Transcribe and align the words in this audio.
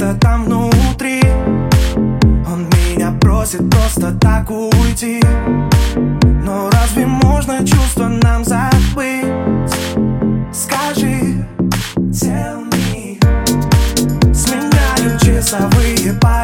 где-то 0.00 0.14
там 0.18 0.44
внутри. 0.44 1.20
Он 2.46 2.66
меня 2.70 3.12
просит 3.20 3.68
просто 3.68 4.12
так 4.12 4.50
уйти. 4.50 5.20
Но 6.42 6.70
разве 6.70 7.06
можно 7.06 7.58
чувства 7.66 8.08
нам 8.08 8.42
забыть? 8.42 9.26
Скажи, 10.52 11.44
tell 12.10 12.64
me. 12.70 13.18
Сменяю 14.32 15.18
часовые 15.20 16.14
пары 16.18 16.39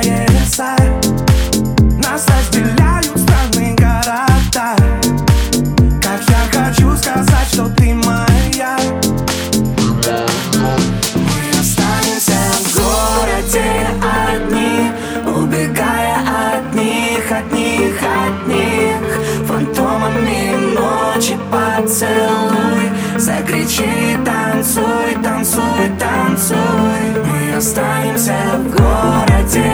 них, 17.78 18.00
от 18.02 18.46
них, 18.46 18.46
от 18.46 18.48
них 18.48 19.46
Фантомами 19.46 20.74
ночи 20.74 21.36
поцелуй. 21.50 22.90
Закричи, 23.16 24.16
танцуй, 24.24 25.16
танцуй, 25.22 25.90
танцуй. 25.98 26.56
Мы 27.24 27.56
останемся 27.56 28.36
в 28.58 28.70
городе 28.70 29.65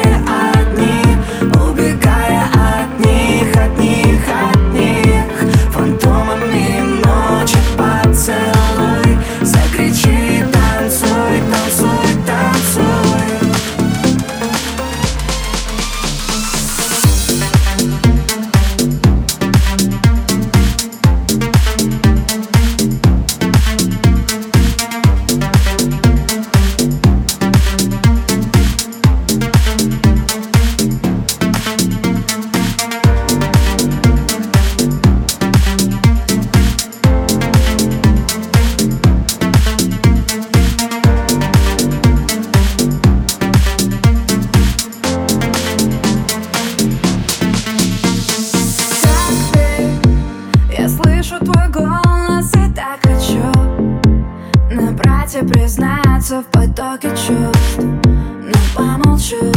Кстати, 55.33 55.47
признаться 55.47 56.43
в 56.43 56.45
потоке 56.51 57.09
чувств. 57.09 57.79
Но 57.79 58.53
помолчу 58.75 59.51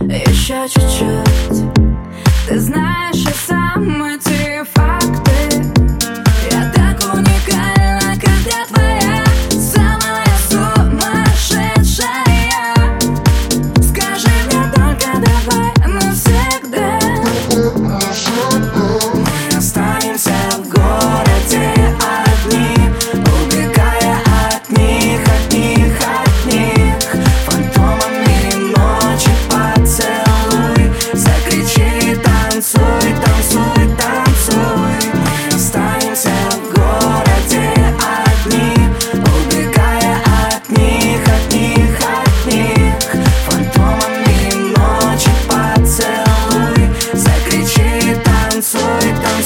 еще 0.00 0.66
чуть-чуть. 0.66 1.62
Ты 2.48 2.58
знаешь, 2.58 3.16
я 3.16 3.32
самый 3.32 4.18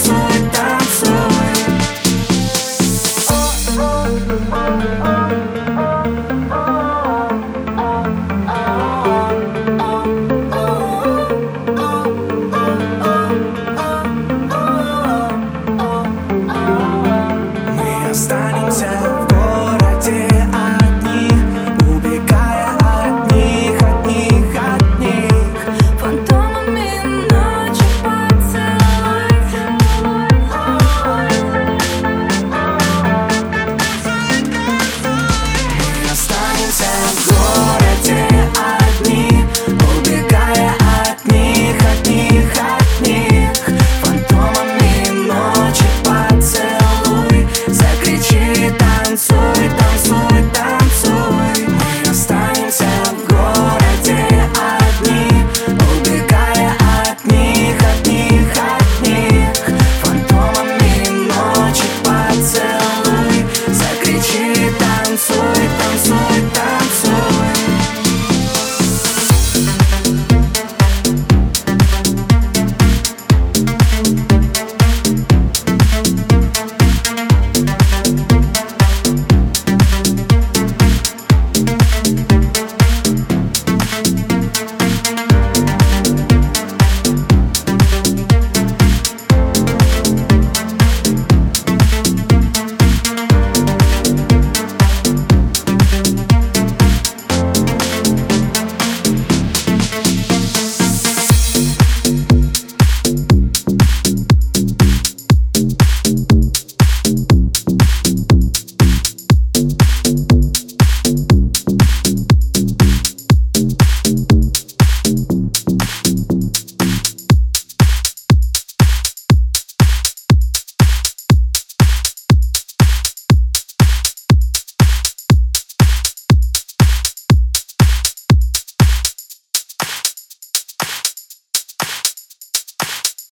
sua 0.05 0.68